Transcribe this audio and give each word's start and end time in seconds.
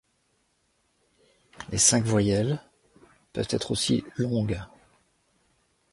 Les 1.69 1.77
cinq 1.77 2.05
voyelles 2.05 2.59
peuvent 3.33 3.45
être 3.51 3.69
aussi 3.69 4.03
longues. 4.15 4.59